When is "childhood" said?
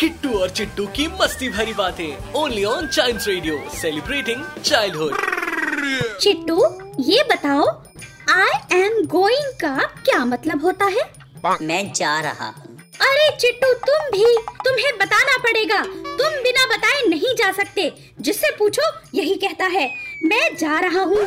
4.64-5.16